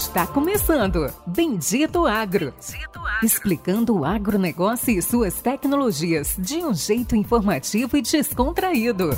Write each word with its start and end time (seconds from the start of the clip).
Está 0.00 0.26
começando 0.26 1.12
Bendito 1.26 2.06
Agro. 2.06 2.54
Bendito 2.54 2.98
Agro. 3.00 3.22
Explicando 3.22 3.98
o 3.98 4.02
agronegócio 4.02 4.98
e 4.98 5.02
suas 5.02 5.42
tecnologias 5.42 6.36
de 6.38 6.56
um 6.64 6.72
jeito 6.72 7.14
informativo 7.14 7.98
e 7.98 8.00
descontraído. 8.00 9.10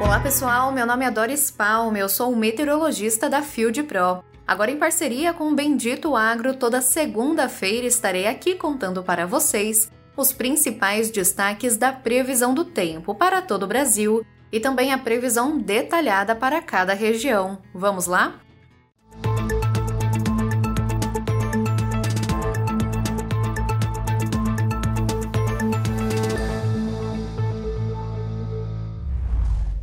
Olá 0.00 0.20
pessoal, 0.20 0.72
meu 0.72 0.86
nome 0.86 1.04
é 1.04 1.10
Doris 1.10 1.50
Palme, 1.50 2.00
eu 2.00 2.08
sou 2.08 2.34
meteorologista 2.34 3.28
da 3.28 3.42
Field 3.42 3.82
Pro. 3.82 4.24
Agora, 4.48 4.70
em 4.70 4.78
parceria 4.78 5.34
com 5.34 5.50
o 5.50 5.54
Bendito 5.54 6.16
Agro, 6.16 6.54
toda 6.54 6.80
segunda-feira 6.80 7.86
estarei 7.86 8.26
aqui 8.26 8.54
contando 8.54 9.02
para 9.02 9.26
vocês 9.26 9.92
os 10.16 10.32
principais 10.32 11.10
destaques 11.10 11.76
da 11.76 11.92
previsão 11.92 12.54
do 12.54 12.64
tempo 12.64 13.14
para 13.14 13.42
todo 13.42 13.64
o 13.64 13.66
Brasil 13.66 14.24
e 14.50 14.58
também 14.58 14.90
a 14.90 14.96
previsão 14.96 15.58
detalhada 15.58 16.34
para 16.34 16.62
cada 16.62 16.94
região. 16.94 17.58
Vamos 17.74 18.06
lá? 18.06 18.40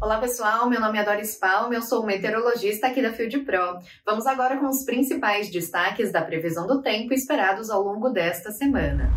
Olá 0.05 0.20
pessoal, 0.20 0.70
meu 0.70 0.80
nome 0.80 1.00
é 1.00 1.04
Doris 1.04 1.36
Palme, 1.36 1.76
eu 1.76 1.82
sou 1.82 2.05
meteorologista 2.05 2.86
aqui 2.86 3.02
da 3.02 3.12
Field 3.12 3.40
Pro. 3.40 3.80
Vamos 4.05 4.27
agora 4.27 4.55
com 4.55 4.68
os 4.68 4.86
principais 4.86 5.50
destaques 5.50 6.12
da 6.12 6.22
previsão 6.22 6.68
do 6.68 6.80
tempo 6.80 7.12
esperados 7.12 7.72
ao 7.72 7.82
longo 7.82 8.10
desta 8.10 8.52
semana. 8.52 9.10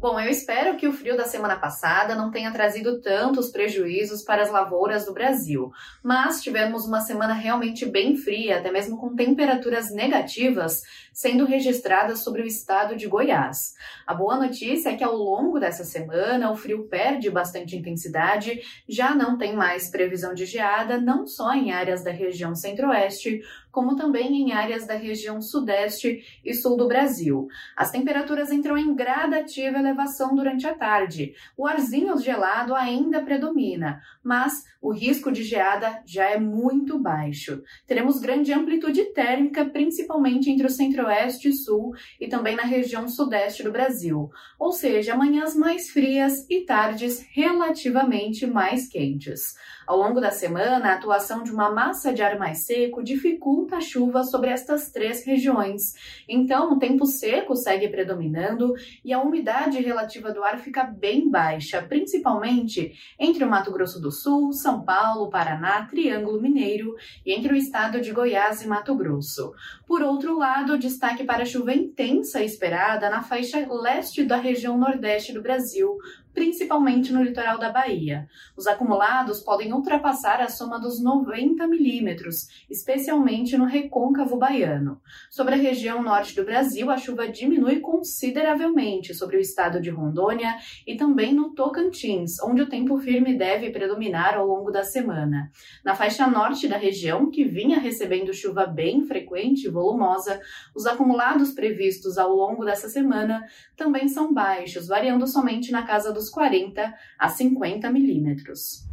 Bom, 0.00 0.18
eu 0.18 0.30
espero 0.30 0.78
que 0.78 0.88
o 0.88 0.94
frio 0.94 1.14
da 1.14 1.26
semana 1.26 1.56
passada 1.56 2.14
não 2.14 2.30
tenha 2.30 2.50
trazido 2.50 3.02
tantos 3.02 3.50
prejuízos 3.50 4.22
para 4.22 4.40
as 4.40 4.50
lavouras 4.50 5.04
do 5.04 5.12
Brasil, 5.12 5.70
mas 6.02 6.42
tivemos 6.42 6.86
uma 6.86 7.02
semana 7.02 7.34
realmente 7.34 7.84
bem 7.84 8.16
fria, 8.16 8.60
até 8.60 8.72
mesmo 8.72 8.96
com 8.96 9.14
temperaturas 9.14 9.90
negativas 9.90 10.80
sendo 11.12 11.44
registradas 11.44 12.20
sobre 12.20 12.40
o 12.40 12.46
estado 12.46 12.96
de 12.96 13.06
Goiás. 13.06 13.74
A 14.06 14.14
boa 14.14 14.38
notícia 14.38 14.88
é 14.88 14.96
que 14.96 15.04
ao 15.04 15.14
longo 15.14 15.60
dessa 15.60 15.84
semana 15.84 16.50
o 16.50 16.56
frio 16.56 16.88
perde 16.88 17.28
bastante 17.28 17.76
intensidade, 17.76 18.62
já 18.88 19.14
não 19.14 19.36
tem 19.36 19.54
mais 19.54 19.90
previsão 19.90 20.32
de 20.32 20.46
geada, 20.46 20.98
não 20.98 21.26
só 21.26 21.52
em 21.52 21.72
áreas 21.72 22.02
da 22.02 22.10
região 22.10 22.54
centro-oeste, 22.54 23.42
como 23.70 23.96
também 23.96 24.42
em 24.42 24.52
áreas 24.52 24.86
da 24.86 24.94
região 24.94 25.40
sudeste 25.40 26.40
e 26.44 26.54
sul 26.54 26.76
do 26.76 26.88
Brasil. 26.88 27.46
As 27.76 27.90
temperaturas 27.90 28.50
entram 28.50 28.76
em 28.76 28.94
gradativa 28.94 29.82
elevação 29.90 30.34
durante 30.34 30.66
a 30.66 30.74
tarde. 30.74 31.34
O 31.56 31.66
arzinho 31.66 32.16
gelado 32.18 32.74
ainda 32.74 33.20
predomina, 33.22 34.00
mas 34.22 34.64
o 34.80 34.92
risco 34.92 35.30
de 35.30 35.42
geada 35.42 36.02
já 36.06 36.30
é 36.30 36.38
muito 36.38 36.98
baixo. 36.98 37.62
Teremos 37.86 38.18
grande 38.18 38.52
amplitude 38.52 39.12
térmica, 39.12 39.64
principalmente 39.64 40.50
entre 40.50 40.66
o 40.66 40.70
centro-oeste 40.70 41.48
e 41.48 41.52
sul 41.52 41.92
e 42.18 42.28
também 42.28 42.56
na 42.56 42.62
região 42.62 43.08
sudeste 43.08 43.62
do 43.62 43.72
Brasil, 43.72 44.30
ou 44.58 44.72
seja, 44.72 45.16
manhãs 45.16 45.54
mais 45.54 45.90
frias 45.90 46.46
e 46.48 46.64
tardes 46.64 47.26
relativamente 47.32 48.46
mais 48.46 48.88
quentes. 48.88 49.54
Ao 49.90 49.96
longo 49.96 50.20
da 50.20 50.30
semana, 50.30 50.90
a 50.90 50.94
atuação 50.94 51.42
de 51.42 51.50
uma 51.50 51.68
massa 51.68 52.12
de 52.14 52.22
ar 52.22 52.38
mais 52.38 52.64
seco 52.64 53.02
dificulta 53.02 53.78
a 53.78 53.80
chuva 53.80 54.22
sobre 54.22 54.50
estas 54.50 54.90
três 54.92 55.26
regiões. 55.26 55.94
Então, 56.28 56.72
o 56.72 56.78
tempo 56.78 57.04
seco 57.04 57.56
segue 57.56 57.88
predominando 57.88 58.72
e 59.04 59.12
a 59.12 59.20
umidade 59.20 59.79
relativa 59.80 60.32
do 60.32 60.42
ar 60.42 60.58
fica 60.58 60.84
bem 60.84 61.30
baixa, 61.30 61.82
principalmente 61.82 62.92
entre 63.18 63.44
o 63.44 63.48
Mato 63.48 63.72
Grosso 63.72 64.00
do 64.00 64.10
Sul, 64.10 64.52
São 64.52 64.84
Paulo, 64.84 65.30
Paraná, 65.30 65.86
Triângulo 65.86 66.40
Mineiro 66.40 66.94
e 67.24 67.32
entre 67.32 67.52
o 67.52 67.56
estado 67.56 68.00
de 68.00 68.12
Goiás 68.12 68.62
e 68.62 68.68
Mato 68.68 68.94
Grosso. 68.94 69.52
Por 69.86 70.02
outro 70.02 70.36
lado, 70.36 70.78
destaque 70.78 71.24
para 71.24 71.42
a 71.42 71.46
chuva 71.46 71.72
intensa 71.72 72.42
esperada 72.42 73.10
na 73.10 73.22
faixa 73.22 73.66
leste 73.70 74.24
da 74.24 74.36
região 74.36 74.78
nordeste 74.78 75.32
do 75.32 75.42
Brasil, 75.42 75.96
principalmente 76.40 77.12
no 77.12 77.22
litoral 77.22 77.58
da 77.58 77.70
Bahia. 77.70 78.26
Os 78.56 78.66
acumulados 78.66 79.40
podem 79.40 79.74
ultrapassar 79.74 80.40
a 80.40 80.48
soma 80.48 80.80
dos 80.80 80.98
90 80.98 81.66
milímetros, 81.66 82.48
especialmente 82.70 83.58
no 83.58 83.66
recôncavo 83.66 84.38
baiano. 84.38 84.98
Sobre 85.30 85.52
a 85.52 85.58
região 85.58 86.02
norte 86.02 86.34
do 86.34 86.42
Brasil, 86.42 86.90
a 86.90 86.96
chuva 86.96 87.28
diminui 87.28 87.80
consideravelmente 87.80 89.12
sobre 89.12 89.36
o 89.36 89.40
estado 89.40 89.82
de 89.82 89.90
Rondônia 89.90 90.56
e 90.86 90.96
também 90.96 91.34
no 91.34 91.50
Tocantins, 91.50 92.42
onde 92.42 92.62
o 92.62 92.68
tempo 92.70 92.96
firme 92.96 93.36
deve 93.36 93.68
predominar 93.68 94.34
ao 94.34 94.46
longo 94.46 94.70
da 94.70 94.82
semana. 94.82 95.50
Na 95.84 95.94
faixa 95.94 96.26
norte 96.26 96.66
da 96.66 96.78
região, 96.78 97.30
que 97.30 97.44
vinha 97.44 97.78
recebendo 97.78 98.32
chuva 98.32 98.64
bem 98.64 99.04
frequente 99.04 99.64
e 99.66 99.70
volumosa, 99.70 100.40
os 100.74 100.86
acumulados 100.86 101.52
previstos 101.52 102.16
ao 102.16 102.32
longo 102.32 102.64
dessa 102.64 102.88
semana 102.88 103.44
também 103.76 104.08
são 104.08 104.32
baixos, 104.32 104.88
variando 104.88 105.26
somente 105.26 105.70
na 105.70 105.82
casa 105.82 106.10
dos 106.10 106.29
40 106.30 106.94
a 107.18 107.28
50 107.28 107.90
milímetros. 107.90 108.89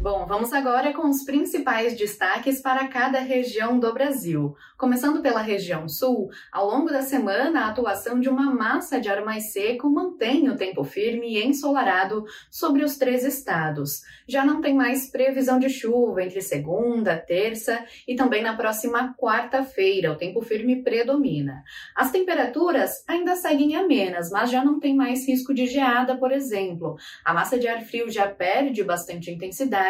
Bom, 0.00 0.26
vamos 0.26 0.52
agora 0.52 0.92
com 0.92 1.08
os 1.08 1.24
principais 1.24 1.96
destaques 1.96 2.62
para 2.62 2.86
cada 2.86 3.18
região 3.18 3.80
do 3.80 3.92
Brasil. 3.92 4.54
Começando 4.76 5.20
pela 5.20 5.42
região 5.42 5.88
sul, 5.88 6.30
ao 6.52 6.68
longo 6.68 6.88
da 6.88 7.02
semana, 7.02 7.62
a 7.62 7.68
atuação 7.70 8.20
de 8.20 8.28
uma 8.28 8.54
massa 8.54 9.00
de 9.00 9.08
ar 9.08 9.24
mais 9.24 9.52
seco 9.52 9.90
mantém 9.90 10.48
o 10.48 10.56
tempo 10.56 10.84
firme 10.84 11.34
e 11.34 11.44
ensolarado 11.44 12.24
sobre 12.48 12.84
os 12.84 12.96
três 12.96 13.24
estados. 13.24 14.02
Já 14.28 14.44
não 14.44 14.60
tem 14.60 14.72
mais 14.72 15.10
previsão 15.10 15.58
de 15.58 15.68
chuva 15.68 16.22
entre 16.22 16.40
segunda, 16.42 17.16
terça 17.16 17.84
e 18.06 18.14
também 18.14 18.40
na 18.40 18.56
próxima 18.56 19.16
quarta-feira. 19.18 20.12
O 20.12 20.16
tempo 20.16 20.40
firme 20.42 20.80
predomina. 20.80 21.64
As 21.96 22.12
temperaturas 22.12 23.02
ainda 23.08 23.34
seguem 23.34 23.74
amenas, 23.74 24.30
mas 24.30 24.48
já 24.48 24.64
não 24.64 24.78
tem 24.78 24.94
mais 24.94 25.26
risco 25.26 25.52
de 25.52 25.66
geada, 25.66 26.16
por 26.16 26.30
exemplo. 26.30 26.94
A 27.24 27.34
massa 27.34 27.58
de 27.58 27.66
ar 27.66 27.80
frio 27.80 28.08
já 28.08 28.28
perde 28.28 28.84
bastante 28.84 29.28
intensidade 29.32 29.87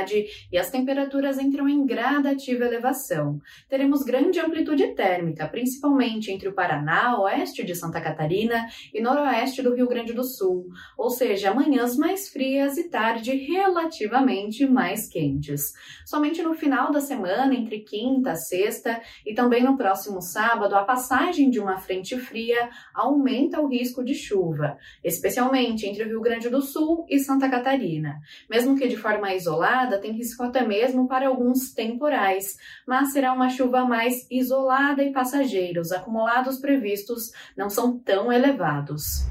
e 0.53 0.59
as 0.59 0.71
temperaturas 0.71 1.39
entram 1.39 1.69
em 1.69 1.85
gradativa 1.85 2.65
elevação. 2.65 3.41
Teremos 3.69 4.03
grande 4.03 4.39
amplitude 4.39 4.95
térmica, 4.95 5.49
principalmente 5.49 6.31
entre 6.31 6.49
o 6.49 6.55
Paraná, 6.55 7.19
oeste 7.21 7.65
de 7.65 7.75
Santa 7.75 8.01
Catarina 8.01 8.67
e 8.93 9.01
noroeste 9.01 9.63
do 9.63 9.75
Rio 9.75 9.89
Grande 9.89 10.13
do 10.13 10.25
Sul, 10.25 10.67
ou 10.97 11.11
seja, 11.11 11.55
manhãs 11.55 11.97
mais 11.97 12.29
frias 12.29 12.77
e 12.77 12.89
tarde 12.89 13.35
relativamente 13.37 14.67
mais 14.67 15.09
quentes. 15.09 15.73
Somente 16.05 16.43
no 16.43 16.55
final 16.55 16.93
da 16.93 17.01
semana, 17.01 17.55
entre 17.55 17.81
quinta, 17.81 18.35
sexta 18.35 19.01
e 19.25 19.35
também 19.35 19.63
no 19.63 19.77
próximo 19.77 20.21
sábado, 20.21 20.75
a 20.75 20.85
passagem 20.85 21.51
de 21.51 21.59
uma 21.59 21.79
frente 21.79 22.19
fria 22.19 22.69
aumenta 22.95 23.61
o 23.61 23.69
risco 23.69 24.05
de 24.05 24.15
chuva, 24.15 24.77
especialmente 25.03 25.87
entre 25.87 26.05
o 26.05 26.09
Rio 26.09 26.21
Grande 26.21 26.49
do 26.49 26.61
Sul 26.61 27.07
e 27.09 27.19
Santa 27.19 27.49
Catarina. 27.49 28.21
Mesmo 28.51 28.77
que 28.77 28.89
de 28.89 28.97
forma 28.97 29.33
isolada, 29.35 29.88
tem 29.97 30.13
risco 30.13 30.43
até 30.43 30.67
mesmo 30.67 31.09
para 31.09 31.29
alguns 31.29 31.73
temporais, 31.73 32.57
mas 32.87 33.13
será 33.13 33.33
uma 33.33 33.49
chuva 33.49 33.85
mais 33.85 34.27
isolada 34.31 35.03
e 35.03 35.13
passageira. 35.13 35.81
Os 35.81 35.93
acumulados 35.93 36.59
previstos 36.59 37.31
não 37.57 37.71
são 37.71 37.99
tão 37.99 38.33
elevados. 38.33 39.25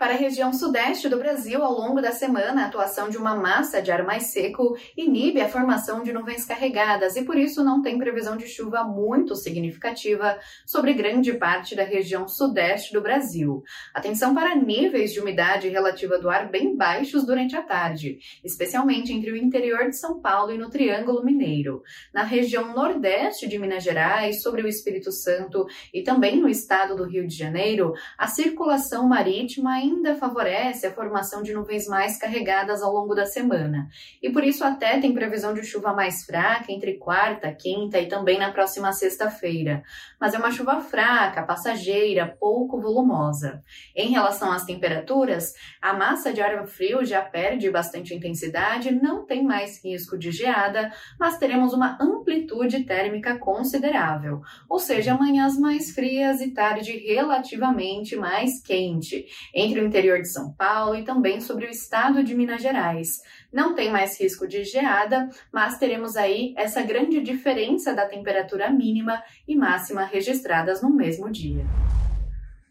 Para 0.00 0.14
a 0.14 0.16
região 0.16 0.50
sudeste 0.50 1.10
do 1.10 1.18
Brasil, 1.18 1.62
ao 1.62 1.74
longo 1.74 2.00
da 2.00 2.10
semana, 2.10 2.62
a 2.62 2.66
atuação 2.68 3.10
de 3.10 3.18
uma 3.18 3.36
massa 3.36 3.82
de 3.82 3.92
ar 3.92 4.02
mais 4.02 4.32
seco 4.32 4.74
inibe 4.96 5.42
a 5.42 5.48
formação 5.50 6.02
de 6.02 6.10
nuvens 6.10 6.46
carregadas 6.46 7.16
e 7.16 7.22
por 7.22 7.36
isso 7.36 7.62
não 7.62 7.82
tem 7.82 7.98
previsão 7.98 8.34
de 8.34 8.48
chuva 8.48 8.82
muito 8.82 9.36
significativa 9.36 10.38
sobre 10.64 10.94
grande 10.94 11.34
parte 11.34 11.76
da 11.76 11.84
região 11.84 12.26
sudeste 12.26 12.94
do 12.94 13.02
Brasil. 13.02 13.62
Atenção 13.92 14.34
para 14.34 14.54
níveis 14.54 15.12
de 15.12 15.20
umidade 15.20 15.68
relativa 15.68 16.18
do 16.18 16.30
ar 16.30 16.48
bem 16.48 16.74
baixos 16.74 17.26
durante 17.26 17.54
a 17.54 17.60
tarde, 17.60 18.20
especialmente 18.42 19.12
entre 19.12 19.30
o 19.30 19.36
interior 19.36 19.90
de 19.90 19.98
São 19.98 20.18
Paulo 20.18 20.50
e 20.50 20.56
no 20.56 20.70
Triângulo 20.70 21.22
Mineiro. 21.22 21.82
Na 22.10 22.22
região 22.22 22.72
nordeste 22.72 23.46
de 23.46 23.58
Minas 23.58 23.84
Gerais, 23.84 24.40
sobre 24.40 24.62
o 24.62 24.66
Espírito 24.66 25.12
Santo 25.12 25.66
e 25.92 26.02
também 26.02 26.40
no 26.40 26.48
estado 26.48 26.96
do 26.96 27.04
Rio 27.04 27.28
de 27.28 27.36
Janeiro, 27.36 27.92
a 28.16 28.26
circulação 28.26 29.06
marítima 29.06 29.89
ainda 29.90 30.14
favorece 30.14 30.86
a 30.86 30.92
formação 30.92 31.42
de 31.42 31.52
nuvens 31.52 31.86
mais 31.86 32.18
carregadas 32.18 32.82
ao 32.82 32.92
longo 32.92 33.14
da 33.14 33.26
semana. 33.26 33.88
E 34.22 34.30
por 34.30 34.44
isso 34.44 34.64
até 34.64 34.98
tem 35.00 35.12
previsão 35.12 35.52
de 35.52 35.62
chuva 35.64 35.92
mais 35.92 36.24
fraca 36.24 36.70
entre 36.72 36.94
quarta, 36.94 37.52
quinta 37.52 37.98
e 37.98 38.06
também 38.06 38.38
na 38.38 38.52
próxima 38.52 38.92
sexta-feira. 38.92 39.82
Mas 40.20 40.34
é 40.34 40.38
uma 40.38 40.52
chuva 40.52 40.80
fraca, 40.80 41.42
passageira, 41.42 42.36
pouco 42.38 42.80
volumosa. 42.80 43.62
Em 43.94 44.10
relação 44.10 44.52
às 44.52 44.64
temperaturas, 44.64 45.52
a 45.82 45.92
massa 45.92 46.32
de 46.32 46.40
ar 46.40 46.66
frio 46.66 47.04
já 47.04 47.22
perde 47.22 47.70
bastante 47.70 48.14
intensidade, 48.14 48.90
não 48.90 49.24
tem 49.24 49.42
mais 49.42 49.82
risco 49.84 50.18
de 50.18 50.30
geada, 50.30 50.92
mas 51.18 51.38
teremos 51.38 51.72
uma 51.72 51.98
amplitude 52.00 52.84
térmica 52.84 53.38
considerável, 53.38 54.40
ou 54.68 54.78
seja, 54.78 55.14
manhãs 55.14 55.58
mais 55.58 55.90
frias 55.90 56.40
e 56.40 56.52
tarde 56.52 56.92
relativamente 56.92 58.16
mais 58.16 58.60
quente, 58.62 59.26
entre 59.54 59.79
o 59.80 59.86
interior 59.86 60.20
de 60.20 60.32
São 60.32 60.52
Paulo 60.52 60.94
e 60.94 61.04
também 61.04 61.40
sobre 61.40 61.66
o 61.66 61.70
estado 61.70 62.22
de 62.22 62.34
Minas 62.34 62.62
Gerais. 62.62 63.08
Não 63.52 63.74
tem 63.74 63.90
mais 63.90 64.20
risco 64.20 64.46
de 64.46 64.64
geada, 64.64 65.28
mas 65.52 65.78
teremos 65.78 66.16
aí 66.16 66.54
essa 66.56 66.82
grande 66.82 67.20
diferença 67.20 67.94
da 67.94 68.06
temperatura 68.06 68.70
mínima 68.70 69.22
e 69.46 69.56
máxima 69.56 70.04
registradas 70.04 70.82
no 70.82 70.90
mesmo 70.90 71.30
dia. 71.30 71.64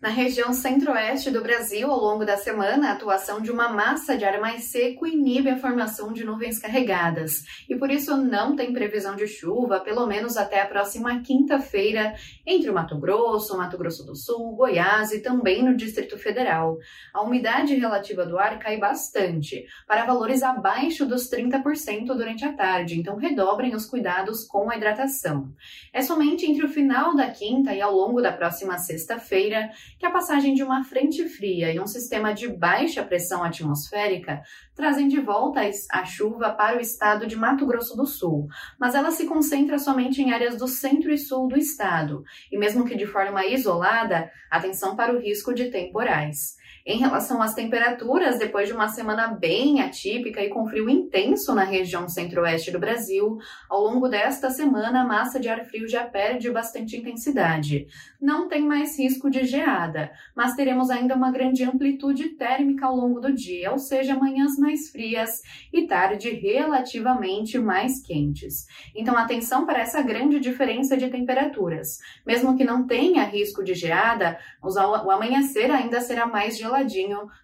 Na 0.01 0.07
região 0.07 0.53
centro-oeste 0.53 1.29
do 1.29 1.43
Brasil, 1.43 1.91
ao 1.91 1.99
longo 1.99 2.23
da 2.23 2.37
semana, 2.37 2.87
a 2.87 2.93
atuação 2.93 3.41
de 3.41 3.51
uma 3.51 3.67
massa 3.67 4.17
de 4.17 4.23
ar 4.23 4.39
mais 4.39 4.71
seco 4.71 5.05
inibe 5.05 5.49
a 5.49 5.57
formação 5.57 6.13
de 6.13 6.23
nuvens 6.23 6.57
carregadas 6.57 7.43
e 7.67 7.75
por 7.75 7.91
isso 7.91 8.15
não 8.15 8.55
tem 8.55 8.71
previsão 8.71 9.17
de 9.17 9.27
chuva, 9.27 9.81
pelo 9.81 10.07
menos 10.07 10.37
até 10.37 10.61
a 10.61 10.65
próxima 10.65 11.19
quinta-feira, 11.19 12.15
entre 12.47 12.69
o 12.69 12.73
Mato 12.73 12.97
Grosso, 12.97 13.57
Mato 13.57 13.77
Grosso 13.77 14.05
do 14.05 14.15
Sul, 14.15 14.55
Goiás 14.55 15.11
e 15.11 15.19
também 15.19 15.61
no 15.61 15.75
Distrito 15.75 16.17
Federal. 16.17 16.77
A 17.13 17.21
umidade 17.21 17.75
relativa 17.75 18.25
do 18.25 18.39
ar 18.39 18.57
cai 18.57 18.77
bastante, 18.77 19.65
para 19.85 20.05
valores 20.05 20.43
abaixo 20.43 21.05
dos 21.05 21.29
30% 21.29 22.05
durante 22.05 22.45
a 22.45 22.53
tarde, 22.53 22.97
então 22.97 23.17
redobrem 23.17 23.75
os 23.75 23.85
cuidados 23.85 24.45
com 24.45 24.71
a 24.71 24.77
hidratação. 24.77 25.51
É 25.91 26.01
somente 26.01 26.49
entre 26.49 26.63
o 26.63 26.69
final 26.69 27.13
da 27.17 27.29
quinta 27.29 27.73
e 27.73 27.81
ao 27.81 27.93
longo 27.93 28.21
da 28.21 28.31
próxima 28.31 28.77
sexta-feira 28.77 29.69
que 29.99 30.05
a 30.05 30.11
passagem 30.11 30.53
de 30.53 30.63
uma 30.63 30.83
frente 30.83 31.27
fria 31.27 31.73
e 31.73 31.79
um 31.79 31.85
sistema 31.85 32.33
de 32.33 32.47
baixa 32.47 33.03
pressão 33.03 33.43
atmosférica 33.43 34.41
trazem 34.73 35.09
de 35.09 35.19
volta 35.19 35.59
a 35.91 36.05
chuva 36.05 36.51
para 36.51 36.77
o 36.77 36.79
estado 36.79 37.27
de 37.27 37.35
Mato 37.35 37.65
Grosso 37.65 37.97
do 37.97 38.05
Sul, 38.05 38.47
mas 38.79 38.95
ela 38.95 39.11
se 39.11 39.27
concentra 39.27 39.77
somente 39.77 40.21
em 40.21 40.31
áreas 40.31 40.57
do 40.57 40.69
centro 40.69 41.11
e 41.11 41.17
sul 41.17 41.49
do 41.49 41.57
estado, 41.57 42.23
e 42.49 42.57
mesmo 42.57 42.85
que 42.85 42.95
de 42.95 43.05
forma 43.05 43.45
isolada, 43.45 44.31
atenção 44.49 44.95
para 44.95 45.13
o 45.13 45.19
risco 45.19 45.53
de 45.53 45.69
temporais. 45.69 46.57
Em 46.85 46.97
relação 46.97 47.41
às 47.41 47.53
temperaturas, 47.53 48.39
depois 48.39 48.67
de 48.67 48.73
uma 48.73 48.87
semana 48.87 49.27
bem 49.27 49.81
atípica 49.81 50.41
e 50.41 50.49
com 50.49 50.65
frio 50.65 50.89
intenso 50.89 51.53
na 51.53 51.63
região 51.63 52.07
centro-oeste 52.07 52.71
do 52.71 52.79
Brasil, 52.79 53.37
ao 53.69 53.81
longo 53.81 54.07
desta 54.07 54.49
semana 54.49 55.01
a 55.01 55.05
massa 55.05 55.39
de 55.39 55.49
ar 55.49 55.65
frio 55.65 55.87
já 55.87 56.05
perde 56.05 56.49
bastante 56.49 56.97
intensidade. 56.97 57.87
Não 58.19 58.47
tem 58.47 58.65
mais 58.65 58.97
risco 58.97 59.29
de 59.29 59.43
geada, 59.43 60.11
mas 60.35 60.55
teremos 60.55 60.89
ainda 60.89 61.15
uma 61.15 61.31
grande 61.31 61.63
amplitude 61.63 62.29
térmica 62.29 62.87
ao 62.87 62.95
longo 62.95 63.19
do 63.19 63.33
dia, 63.33 63.71
ou 63.71 63.77
seja, 63.77 64.15
manhãs 64.15 64.57
mais 64.57 64.89
frias 64.89 65.41
e 65.71 65.85
tarde 65.85 66.29
relativamente 66.29 67.59
mais 67.59 68.01
quentes. 68.01 68.65
Então, 68.95 69.17
atenção 69.17 69.65
para 69.65 69.79
essa 69.79 70.01
grande 70.01 70.39
diferença 70.39 70.97
de 70.97 71.09
temperaturas. 71.09 71.99
Mesmo 72.25 72.57
que 72.57 72.63
não 72.63 72.87
tenha 72.87 73.23
risco 73.23 73.63
de 73.63 73.73
geada, 73.73 74.37
o 74.61 75.11
amanhecer 75.11 75.69
ainda 75.71 76.01
será 76.01 76.25
mais 76.25 76.57
geladinho 76.57 76.78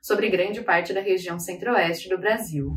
sobre 0.01 0.29
grande 0.29 0.61
parte 0.61 0.93
da 0.93 1.01
região 1.01 1.39
centro-oeste 1.39 2.09
do 2.09 2.17
Brasil. 2.17 2.75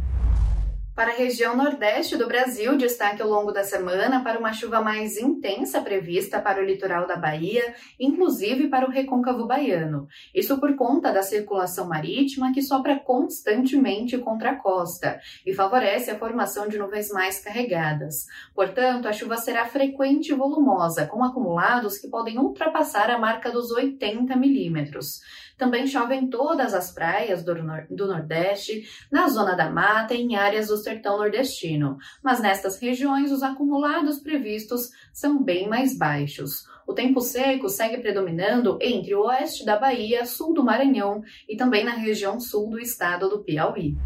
Para 0.98 1.12
a 1.12 1.14
região 1.14 1.56
nordeste 1.56 2.16
do 2.16 2.26
Brasil, 2.26 2.76
destaque 2.76 3.22
ao 3.22 3.28
longo 3.28 3.52
da 3.52 3.62
semana 3.62 4.20
para 4.24 4.36
uma 4.36 4.52
chuva 4.52 4.80
mais 4.80 5.16
intensa 5.16 5.80
prevista 5.80 6.40
para 6.40 6.60
o 6.60 6.64
litoral 6.64 7.06
da 7.06 7.14
Bahia, 7.14 7.72
inclusive 8.00 8.66
para 8.66 8.84
o 8.84 8.90
recôncavo 8.90 9.46
baiano. 9.46 10.08
Isso 10.34 10.58
por 10.58 10.74
conta 10.74 11.12
da 11.12 11.22
circulação 11.22 11.86
marítima 11.86 12.52
que 12.52 12.60
sopra 12.60 12.98
constantemente 12.98 14.18
contra 14.18 14.50
a 14.50 14.56
costa 14.56 15.20
e 15.46 15.54
favorece 15.54 16.10
a 16.10 16.18
formação 16.18 16.66
de 16.66 16.76
nuvens 16.76 17.10
mais 17.10 17.38
carregadas. 17.38 18.26
Portanto, 18.52 19.06
a 19.06 19.12
chuva 19.12 19.36
será 19.36 19.66
frequente 19.66 20.32
e 20.32 20.34
volumosa, 20.34 21.06
com 21.06 21.22
acumulados 21.22 21.96
que 21.96 22.08
podem 22.08 22.40
ultrapassar 22.40 23.08
a 23.08 23.18
marca 23.20 23.52
dos 23.52 23.70
80 23.70 24.34
milímetros. 24.34 25.20
Também 25.58 25.88
chove 25.88 26.14
em 26.14 26.30
todas 26.30 26.72
as 26.72 26.92
praias 26.92 27.42
do, 27.42 27.52
nor 27.62 27.84
do 27.90 28.06
Nordeste, 28.06 28.88
na 29.10 29.28
zona 29.28 29.56
da 29.56 29.68
mata 29.68 30.14
e 30.14 30.22
em 30.22 30.36
áreas 30.36 30.68
do 30.68 30.76
sertão 30.76 31.18
nordestino, 31.18 31.98
mas 32.22 32.40
nestas 32.40 32.78
regiões 32.80 33.32
os 33.32 33.42
acumulados 33.42 34.20
previstos 34.20 34.90
são 35.12 35.42
bem 35.42 35.68
mais 35.68 35.98
baixos. 35.98 36.64
O 36.86 36.94
tempo 36.94 37.20
seco 37.20 37.68
segue 37.68 37.98
predominando 37.98 38.78
entre 38.80 39.14
o 39.14 39.24
oeste 39.24 39.66
da 39.66 39.76
Bahia, 39.76 40.24
sul 40.24 40.54
do 40.54 40.64
Maranhão 40.64 41.22
e 41.48 41.56
também 41.56 41.84
na 41.84 41.92
região 41.92 42.38
sul 42.38 42.70
do 42.70 42.78
estado 42.78 43.28
do 43.28 43.42
Piauí. 43.42 43.96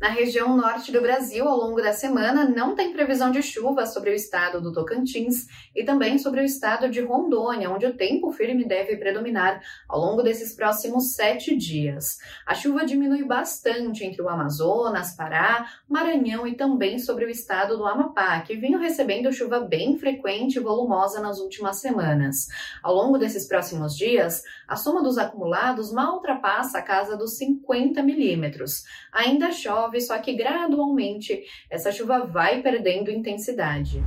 Na 0.00 0.10
região 0.10 0.56
norte 0.56 0.92
do 0.92 1.00
Brasil, 1.00 1.48
ao 1.48 1.56
longo 1.56 1.82
da 1.82 1.92
semana, 1.92 2.48
não 2.48 2.76
tem 2.76 2.92
previsão 2.92 3.32
de 3.32 3.42
chuva 3.42 3.84
sobre 3.84 4.10
o 4.10 4.14
estado 4.14 4.60
do 4.60 4.72
Tocantins 4.72 5.48
e 5.74 5.82
também 5.82 6.18
sobre 6.18 6.40
o 6.40 6.44
estado 6.44 6.88
de 6.88 7.00
Rondônia, 7.00 7.68
onde 7.68 7.84
o 7.84 7.96
tempo 7.96 8.30
firme 8.30 8.64
deve 8.64 8.96
predominar 8.96 9.60
ao 9.88 9.98
longo 9.98 10.22
desses 10.22 10.54
próximos 10.54 11.16
sete 11.16 11.56
dias. 11.56 12.18
A 12.46 12.54
chuva 12.54 12.86
diminui 12.86 13.24
bastante 13.24 14.04
entre 14.04 14.22
o 14.22 14.28
Amazonas, 14.28 15.16
Pará, 15.16 15.68
Maranhão 15.88 16.46
e 16.46 16.54
também 16.54 17.00
sobre 17.00 17.24
o 17.24 17.28
estado 17.28 17.76
do 17.76 17.84
Amapá, 17.84 18.40
que 18.42 18.54
vinha 18.54 18.78
recebendo 18.78 19.32
chuva 19.32 19.58
bem 19.58 19.98
frequente 19.98 20.58
e 20.58 20.62
volumosa 20.62 21.20
nas 21.20 21.40
últimas 21.40 21.80
semanas. 21.80 22.46
Ao 22.84 22.94
longo 22.94 23.18
desses 23.18 23.48
próximos 23.48 23.96
dias, 23.96 24.44
a 24.68 24.76
soma 24.76 25.02
dos 25.02 25.18
acumulados 25.18 25.92
mal 25.92 26.14
ultrapassa 26.14 26.78
a 26.78 26.82
casa 26.82 27.16
dos 27.16 27.36
50 27.36 28.00
milímetros. 28.00 28.84
Ainda 29.12 29.50
chove 29.50 29.87
chove, 29.88 30.00
só 30.00 30.18
que 30.18 30.34
gradualmente 30.34 31.42
essa 31.70 31.90
chuva 31.90 32.20
vai 32.20 32.62
perdendo 32.62 33.10
intensidade. 33.10 34.02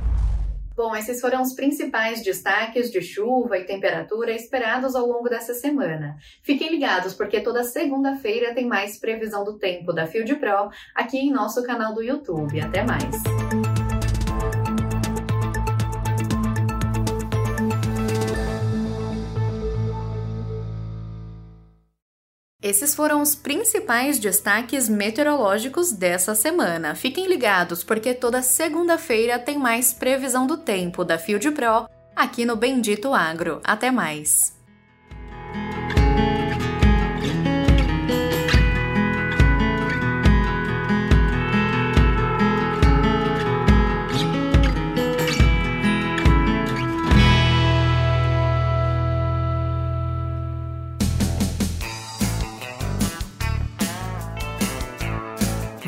Bom, 0.74 0.96
esses 0.96 1.20
foram 1.20 1.42
os 1.42 1.52
principais 1.52 2.22
destaques 2.22 2.90
de 2.90 3.02
chuva 3.02 3.58
e 3.58 3.64
temperatura 3.64 4.32
esperados 4.32 4.94
ao 4.94 5.06
longo 5.06 5.28
dessa 5.28 5.52
semana. 5.52 6.16
Fiquem 6.42 6.70
ligados, 6.70 7.12
porque 7.12 7.42
toda 7.42 7.62
segunda-feira 7.62 8.54
tem 8.54 8.66
mais 8.66 8.98
previsão 8.98 9.44
do 9.44 9.58
tempo 9.58 9.92
da 9.92 10.06
Field 10.06 10.34
Pro 10.36 10.70
aqui 10.94 11.18
em 11.18 11.30
nosso 11.30 11.62
canal 11.62 11.92
do 11.92 12.02
YouTube. 12.02 12.58
Até 12.58 12.82
mais! 12.82 13.71
Esses 22.62 22.94
foram 22.94 23.20
os 23.20 23.34
principais 23.34 24.20
destaques 24.20 24.88
meteorológicos 24.88 25.90
dessa 25.90 26.32
semana. 26.32 26.94
Fiquem 26.94 27.26
ligados, 27.26 27.82
porque 27.82 28.14
toda 28.14 28.40
segunda-feira 28.40 29.36
tem 29.38 29.58
mais 29.58 29.92
previsão 29.92 30.46
do 30.46 30.56
tempo 30.56 31.04
da 31.04 31.18
Field 31.18 31.50
Pro 31.50 31.88
aqui 32.14 32.44
no 32.44 32.54
Bendito 32.54 33.12
Agro. 33.12 33.60
Até 33.64 33.90
mais! 33.90 34.61